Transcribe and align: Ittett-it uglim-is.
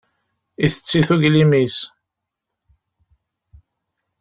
Ittett-it 0.65 1.09
uglim-is. 1.15 1.77